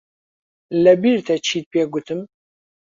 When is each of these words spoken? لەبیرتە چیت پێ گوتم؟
لەبیرتە 0.83 1.35
چیت 1.45 1.65
پێ 1.73 1.81
گوتم؟ 1.91 2.19